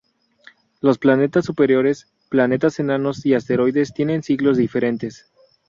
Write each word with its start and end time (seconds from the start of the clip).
Los 0.79 0.97
planetas 0.97 1.45
superiores, 1.45 2.07
planetas 2.27 2.79
enanos 2.79 3.23
y 3.23 3.35
asteroides 3.35 3.93
tienen 3.93 4.23
ciclos 4.23 4.57
diferentes. 4.57 5.31